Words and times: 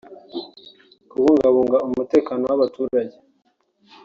kubungabunga 1.09 1.77
umutekano 1.87 2.41
w’abaturage 2.49 3.15